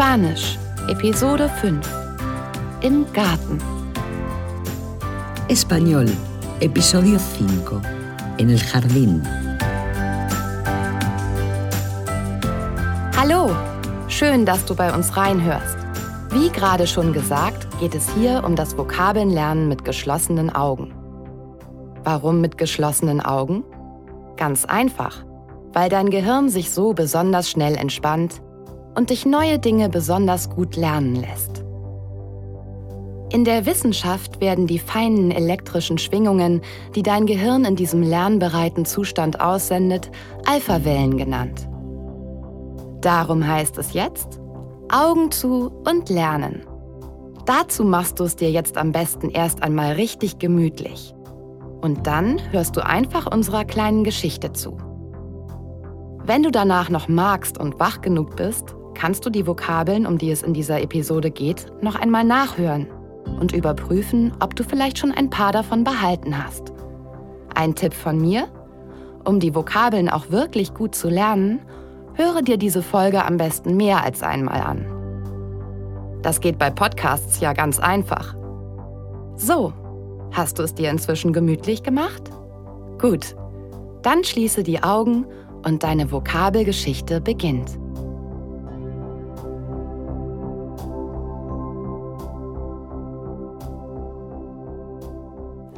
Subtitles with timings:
[0.00, 1.86] Spanisch, Episode 5.
[2.80, 3.58] Im Garten.
[5.48, 6.08] Español,
[6.60, 7.82] episodio 5.
[8.38, 9.22] En el jardín.
[13.14, 13.54] Hallo,
[14.08, 15.76] schön, dass du bei uns reinhörst.
[16.30, 20.94] Wie gerade schon gesagt, geht es hier um das Vokabelnlernen mit geschlossenen Augen.
[22.04, 23.64] Warum mit geschlossenen Augen?
[24.38, 25.26] Ganz einfach,
[25.74, 28.40] weil dein Gehirn sich so besonders schnell entspannt
[28.94, 31.64] und dich neue Dinge besonders gut lernen lässt.
[33.32, 36.62] In der Wissenschaft werden die feinen elektrischen Schwingungen,
[36.96, 40.10] die dein Gehirn in diesem lernbereiten Zustand aussendet,
[40.46, 41.68] Alphawellen genannt.
[43.00, 44.40] Darum heißt es jetzt,
[44.92, 46.66] Augen zu und lernen.
[47.46, 51.14] Dazu machst du es dir jetzt am besten erst einmal richtig gemütlich.
[51.80, 54.76] Und dann hörst du einfach unserer kleinen Geschichte zu.
[56.24, 60.30] Wenn du danach noch magst und wach genug bist, kannst du die Vokabeln, um die
[60.30, 62.86] es in dieser Episode geht, noch einmal nachhören
[63.40, 66.72] und überprüfen, ob du vielleicht schon ein paar davon behalten hast.
[67.54, 68.48] Ein Tipp von mir?
[69.24, 71.60] Um die Vokabeln auch wirklich gut zu lernen,
[72.12, 74.84] höre dir diese Folge am besten mehr als einmal an.
[76.22, 78.34] Das geht bei Podcasts ja ganz einfach.
[79.36, 79.72] So,
[80.32, 82.30] Hast du es dir inzwischen gemütlich gemacht?
[83.00, 83.34] Gut,
[84.02, 85.26] dann schließe die Augen
[85.64, 87.78] und deine Vokabelgeschichte beginnt.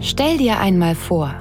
[0.02, 1.32] Stell dir einmal vor,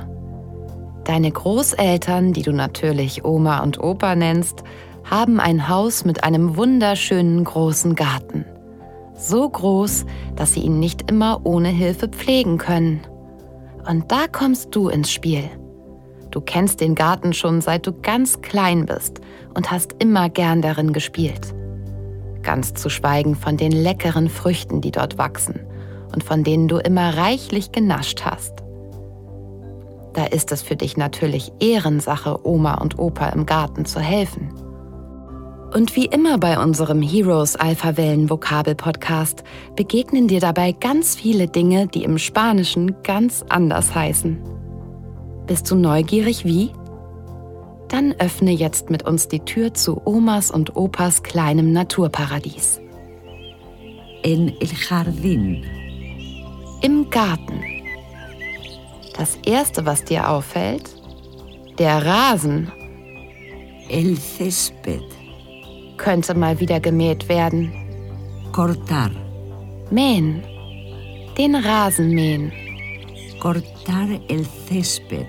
[1.03, 4.63] deine Großeltern, die du natürlich Oma und Opa nennst,
[5.03, 8.45] haben ein Haus mit einem wunderschönen großen Garten
[9.21, 13.01] so groß, dass sie ihn nicht immer ohne Hilfe pflegen können.
[13.87, 15.43] Und da kommst du ins Spiel.
[16.31, 19.21] Du kennst den Garten schon seit du ganz klein bist
[19.53, 21.53] und hast immer gern darin gespielt.
[22.41, 25.59] Ganz zu schweigen von den leckeren Früchten, die dort wachsen
[26.13, 28.63] und von denen du immer reichlich genascht hast.
[30.13, 34.49] Da ist es für dich natürlich Ehrensache, Oma und Opa im Garten zu helfen.
[35.73, 39.43] Und wie immer bei unserem Heroes Alpha Wellen Vokabel Podcast
[39.77, 44.37] begegnen dir dabei ganz viele Dinge, die im Spanischen ganz anders heißen.
[45.47, 46.71] Bist du neugierig wie?
[47.87, 52.81] Dann öffne jetzt mit uns die Tür zu Omas und Opas kleinem Naturparadies.
[54.23, 55.80] En el jardín.
[56.81, 57.61] Im Garten.
[59.15, 60.89] Das erste, was dir auffällt,
[61.77, 62.71] der Rasen.
[63.87, 65.03] El césped
[65.97, 67.71] könnte mal wieder gemäht werden.
[68.51, 69.11] Cortar.
[69.91, 70.41] Mähen.
[71.37, 72.51] Den Rasen mähen.
[73.39, 75.27] Cortar el césped.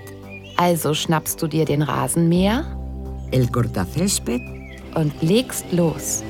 [0.57, 2.65] Also schnappst du dir den Rasenmäher?
[3.31, 4.41] El cortacésped.
[4.95, 6.23] Und legst los.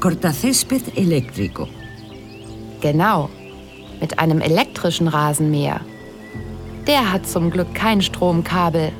[0.00, 1.66] Cortacésped eléctrico.
[2.80, 3.28] Genau,
[4.00, 5.80] mit einem elektrischen Rasenmäher.
[6.86, 8.92] Der hat zum Glück kein Stromkabel.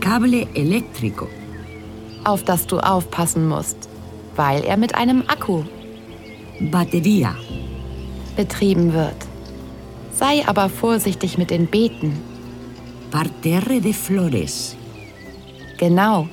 [0.00, 1.26] Cable eléctrico
[2.24, 3.88] auf das du aufpassen musst,
[4.36, 5.62] weil er mit einem Akku
[6.60, 7.34] Batteria
[8.36, 9.16] betrieben wird.
[10.12, 12.20] Sei aber vorsichtig mit den Beeten.
[13.10, 14.76] Parterre de flores.
[15.78, 16.28] Genau,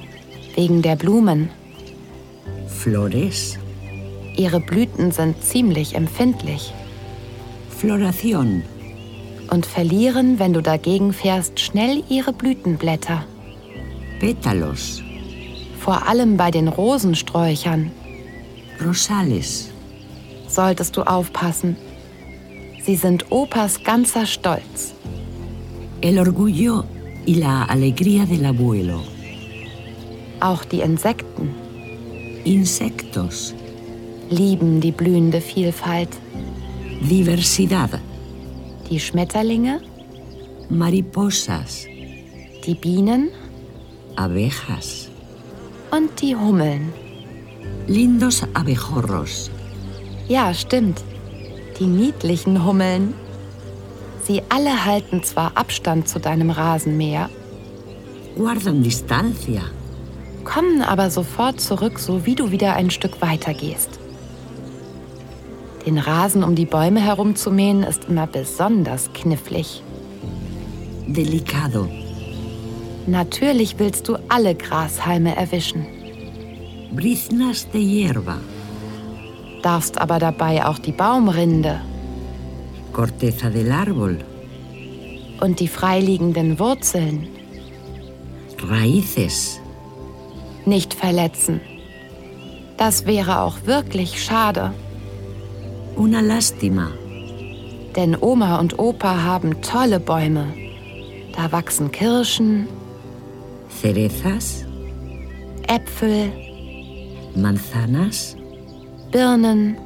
[0.56, 1.50] wegen der Blumen.
[2.67, 3.57] Flores.
[4.35, 6.73] Ihre Blüten sind ziemlich empfindlich.
[7.85, 8.63] Floración.
[9.51, 13.25] Und verlieren, wenn du dagegen fährst, schnell ihre Blütenblätter.
[14.19, 15.06] Pétalos
[15.85, 17.91] vor allem bei den Rosensträuchern.
[18.84, 19.69] Rosales.
[20.47, 21.78] Solltest du aufpassen.
[22.84, 24.95] Sie sind Opas ganzer Stolz.
[26.01, 26.85] El orgullo
[27.28, 29.00] y la alegría del abuelo.
[30.40, 31.53] Auch die Insekten.
[32.45, 33.53] Insectos.
[34.31, 36.09] Lieben die blühende Vielfalt.
[37.01, 38.00] Diversidad.
[38.89, 39.81] Die Schmetterlinge.
[40.69, 41.85] Mariposas.
[42.66, 43.29] Die Bienen.
[44.16, 45.09] Abejas
[45.92, 46.94] und die Hummeln.
[47.88, 49.51] Lindos abejorros.
[50.27, 51.03] Ja, stimmt.
[51.80, 53.13] Die niedlichen Hummeln.
[54.24, 57.30] Sie alle halten zwar Abstand zu deinem Rasenmäher,
[58.36, 59.62] guardan distancia,
[60.44, 64.00] kommen aber sofort zurück, so wie du wieder ein Stück weiter gehst.
[65.86, 69.84] Den Rasen um die Bäume herumzumähen ist immer besonders knifflig.
[71.08, 71.88] Delicado.
[73.06, 75.86] Natürlich willst du alle Grashalme erwischen.
[76.96, 78.38] Briznas de hierba.
[79.62, 81.82] Darfst aber dabei auch die Baumrinde.
[82.92, 84.18] Corteza del árbol.
[85.42, 87.28] Und die freiliegenden Wurzeln.
[88.68, 89.60] Raíces.
[90.66, 91.62] Nicht verletzen.
[92.78, 94.74] Das wäre auch wirklich schade.
[95.95, 96.92] Una lástima.
[97.95, 100.53] Denn Oma und Opa haben tolle Bäume.
[101.33, 102.68] Da wachsen Kirschen,
[103.81, 104.65] Cerezas,
[105.68, 106.31] Äpfel,
[107.36, 108.36] manzanas,
[109.12, 109.77] Birnen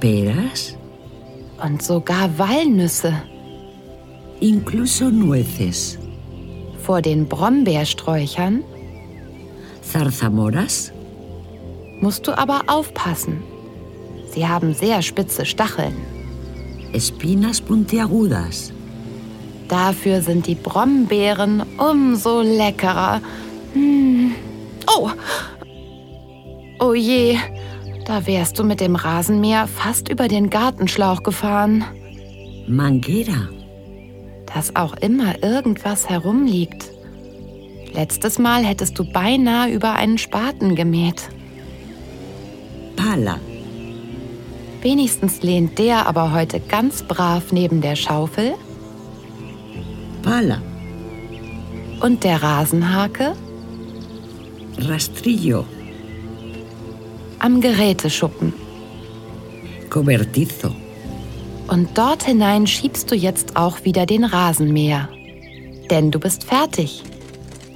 [0.00, 0.76] peras,
[1.62, 3.12] und sogar Walnüsse.
[4.40, 5.98] incluso nueces,
[6.78, 8.64] Vor den Brombeersträuchern
[9.82, 10.92] zarzamoras,
[12.00, 13.42] musst du aber aufpassen.
[14.32, 15.94] Sie haben sehr spitze Stacheln.
[16.92, 18.72] espinas puntiagudas,
[19.68, 23.20] Dafür sind die Brombeeren umso leckerer.
[23.72, 24.32] Hm.
[24.86, 25.08] Oh!
[26.78, 27.38] Oh je,
[28.04, 31.84] da wärst du mit dem Rasenmäher fast über den Gartenschlauch gefahren.
[32.66, 33.48] manguera,
[34.52, 36.90] Dass auch immer irgendwas herumliegt.
[37.94, 41.28] Letztes Mal hättest du beinahe über einen Spaten gemäht.
[42.96, 43.38] pala,
[44.82, 48.54] Wenigstens lehnt der aber heute ganz brav neben der Schaufel
[50.22, 50.60] pala,
[52.00, 53.34] und der Rasenhake
[54.78, 55.64] rastrillo,
[57.38, 58.52] am Geräteschuppen.
[59.88, 60.74] cobertizo,
[61.68, 65.08] Und dort hinein schiebst du jetzt auch wieder den Rasenmäher.
[65.90, 67.02] Denn du bist fertig.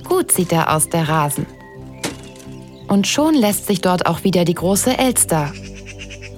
[0.09, 1.47] Gut sieht er aus, der Rasen.
[2.89, 5.53] Und schon lässt sich dort auch wieder die große Elster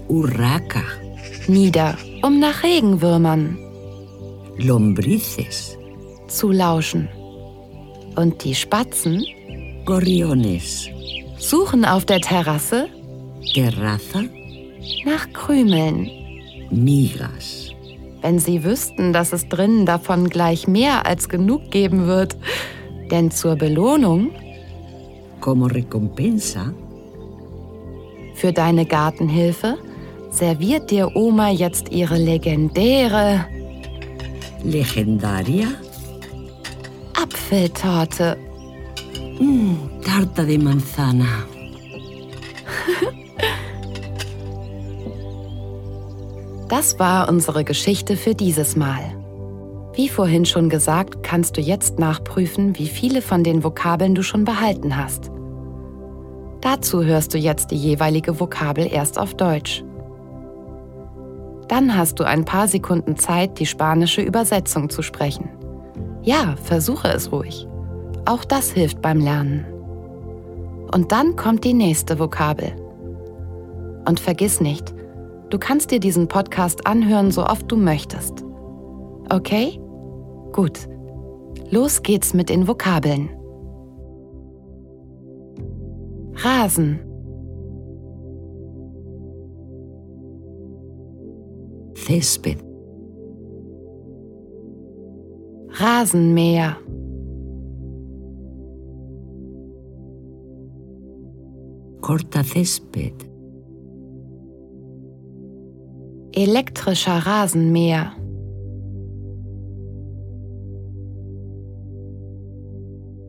[0.09, 0.83] urraca,
[1.47, 3.59] nieder, um nach Regenwürmern
[4.59, 5.79] lombrices,
[6.27, 7.09] zu lauschen.
[8.17, 9.25] Und die Spatzen
[9.85, 10.89] gorriones,
[11.39, 12.89] suchen auf der Terrasse
[13.55, 14.25] terraza,
[15.05, 16.11] nach Krümeln.
[16.71, 17.71] migas,
[18.21, 22.37] wenn sie wüssten, dass es drinnen davon gleich mehr als genug geben wird.
[23.11, 24.31] Denn zur Belohnung
[25.41, 26.75] como recompensa,
[28.35, 29.79] für deine Gartenhilfe
[30.31, 33.47] serviert dir Oma jetzt ihre legendäre
[34.63, 35.69] legendaria,
[37.15, 38.37] Apfeltorte.
[39.41, 41.25] mm, tarta de manzana.
[46.69, 49.01] Das war unsere Geschichte für dieses Mal.
[49.95, 54.45] Wie vorhin schon gesagt, kannst du jetzt nachprüfen, wie viele von den Vokabeln du schon
[54.45, 55.31] behalten hast.
[56.61, 59.83] Dazu hörst du jetzt die jeweilige Vokabel erst auf Deutsch.
[61.69, 65.51] Dann hast du ein paar Sekunden Zeit, die spanische Übersetzung zu sprechen.
[66.23, 67.67] Ja, versuche es ruhig.
[68.25, 69.67] Auch das hilft beim Lernen.
[70.93, 72.73] Und dann kommt die nächste Vokabel.
[74.07, 74.95] Und vergiss nicht,
[75.51, 78.45] du kannst dir diesen Podcast anhören, so oft du möchtest.
[79.31, 79.79] Okay?
[80.53, 80.89] Gut.
[81.71, 83.29] Los geht's mit den Vokabeln.
[86.37, 87.01] Rasen,
[92.09, 92.57] Césped,
[95.79, 96.79] Rasenmäher,
[102.01, 103.13] corta césped,
[106.33, 108.17] elektrischer Rasenmäher,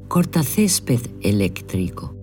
[0.08, 2.16] corta césped eléctrico,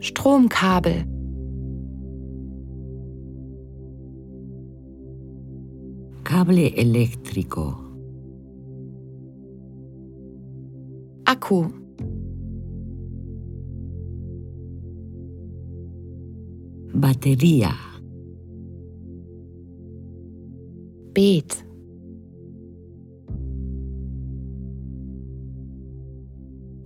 [0.00, 1.11] Stromkabel,
[6.32, 7.78] cable eléctrico,
[11.26, 11.70] Akku,
[16.94, 17.74] batería,
[21.12, 21.66] Beet,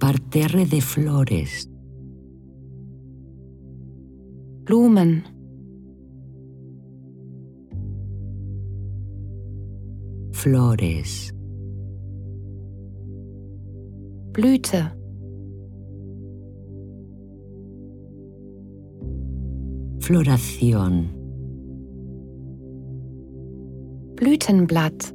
[0.00, 1.70] parterre de flores,
[4.64, 5.35] Blumen,
[10.46, 11.34] flores,
[14.32, 14.92] Blüte,
[19.98, 21.08] floración,
[24.14, 25.12] Blütenblatt,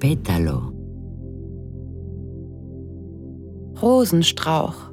[0.00, 0.74] pétalo,
[3.80, 4.92] Rosenstrauch,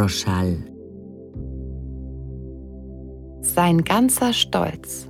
[0.00, 0.56] rosal,
[3.42, 5.06] sein ganzer Stolz,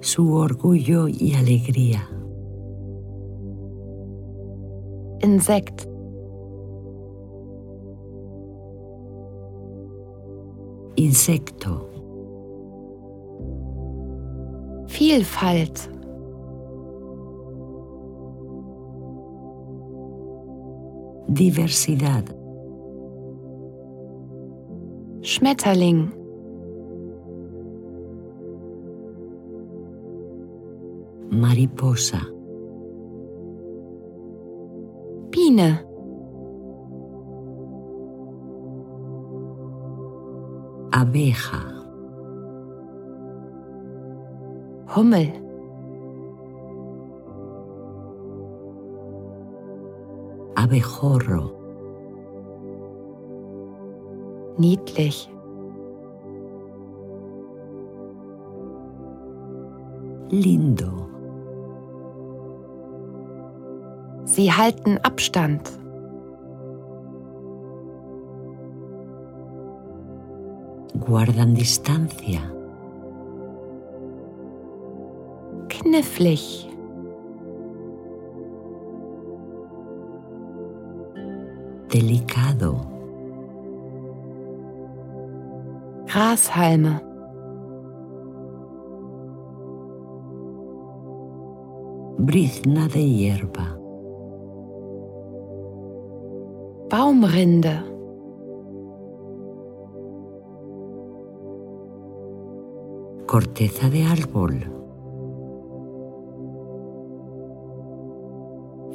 [0.00, 2.02] su orgullo y alegría,
[5.22, 5.86] Insekt,
[10.96, 11.88] Insecto.
[14.88, 15.95] Vielfalt.
[21.28, 22.34] Diversidad.
[25.22, 26.12] Schmetterling.
[31.30, 32.20] Mariposa.
[35.30, 35.84] Biene.
[40.92, 41.60] Abeja.
[44.86, 45.45] Hummel.
[50.66, 51.52] Abejorro.
[54.58, 55.30] Niedlich.
[60.28, 61.06] Lindo.
[64.24, 65.70] Sie halten Abstand.
[70.98, 72.40] Guardan distancia.
[75.68, 76.75] Knifflig.
[81.96, 82.74] Delicado.
[86.04, 87.00] Grashalme.
[92.18, 93.78] Brizna de hierba.
[96.90, 97.76] Baumrinde.
[103.26, 104.54] Corteza de árbol.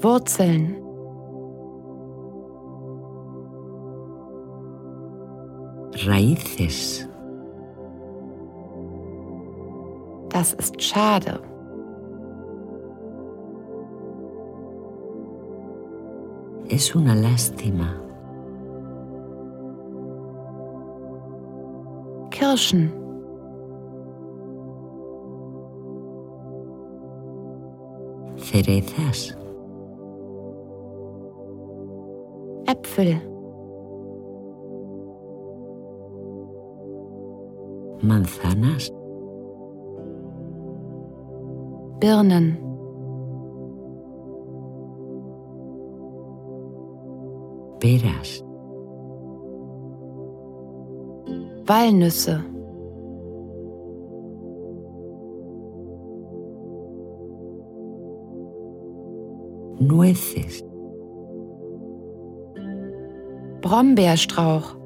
[0.03, 0.90] Wurzeln.
[6.05, 7.07] Raíces.
[10.29, 11.39] Das ist schade.
[16.69, 18.01] Es una lástima.
[22.29, 22.91] Kirschen.
[28.37, 29.37] Cerezas.
[32.65, 33.30] Äpfel.
[38.03, 38.91] Manzanas.
[42.01, 42.57] Birnen.
[47.79, 48.43] Peras.
[51.67, 52.43] Walnüsse.
[59.79, 60.63] Nueces.
[63.61, 64.80] Brombeerstrauch.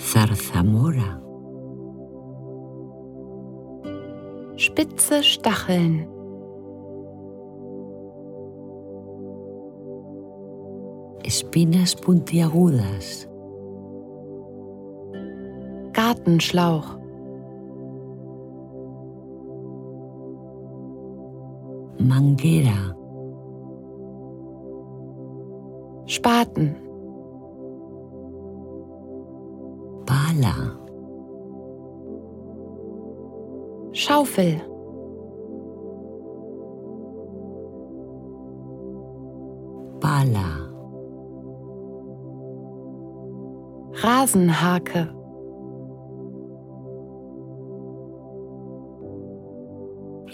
[0.00, 1.20] Zarzamora.
[4.56, 6.08] Spitze Stacheln.
[11.22, 13.28] Espinas puntiagudas.
[15.92, 16.98] Gartenschlauch.
[21.98, 22.96] Manguera.
[26.06, 26.89] Spaten.
[30.40, 30.78] Pala.
[33.92, 34.60] Schaufel.
[40.00, 40.48] Pala.
[44.02, 45.08] Rasenhake.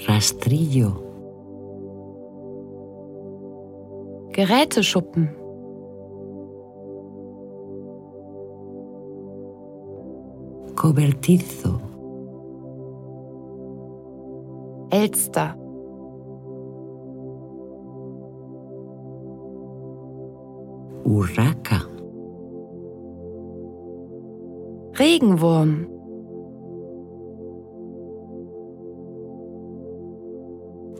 [0.07, 1.03] Rastrillo.
[4.31, 5.46] Geräteschuppen.
[10.77, 11.81] Cobertizo.
[14.91, 15.57] Elster.
[21.05, 21.81] Urraca.
[24.99, 25.89] Regenwurm.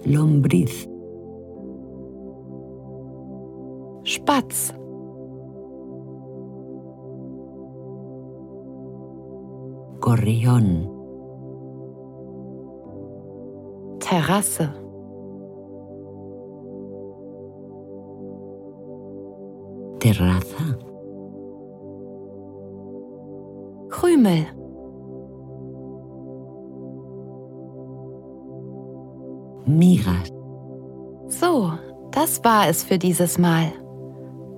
[0.07, 0.89] Lombriz.
[4.05, 4.76] Spatz.
[10.07, 10.89] Gorrión.
[13.99, 14.69] Terrasse.
[19.99, 20.65] Terraza.
[23.89, 24.47] Krümel.
[29.67, 30.31] Migas.
[31.27, 31.73] So,
[32.13, 33.73] das war es für dieses Mal.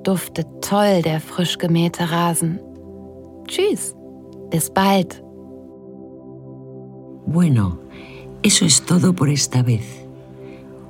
[0.03, 2.61] Duftet toll der frisch gemähte Rasen.
[3.47, 3.97] Tschüss,
[4.51, 5.23] bis bald.
[7.31, 7.79] Bueno,
[8.43, 9.85] eso es todo por esta vez.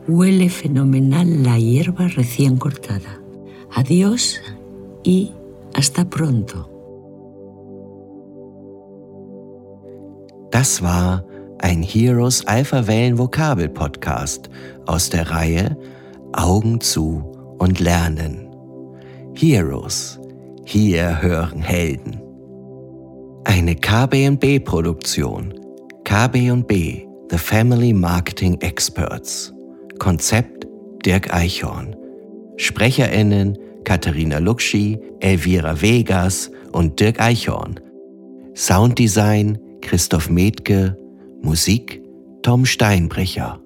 [0.07, 3.21] Huele fenomenal la hierba recién cortada.
[3.75, 4.40] Adiós
[5.02, 5.33] y
[5.75, 6.71] hasta pronto.
[10.52, 11.25] Das war
[11.59, 14.49] ein Heroes Alpha Wellen Vokabel Podcast
[14.87, 15.76] aus der Reihe
[16.35, 17.21] Augen zu
[17.59, 18.49] und lernen.
[19.35, 20.21] Heroes.
[20.64, 22.23] Hier hören Helden.
[23.42, 25.58] Eine KB&B Produktion.
[26.09, 29.53] KB&B The Family Marketing Experts.
[29.99, 30.67] Konzept
[31.05, 31.95] Dirk Eichhorn.
[32.57, 37.79] SprecherInnen Katharina Luxi, Elvira Vegas und Dirk Eichhorn.
[38.55, 40.97] Sounddesign Christoph Metke.
[41.43, 42.00] Musik
[42.43, 43.61] Tom Steinbrecher.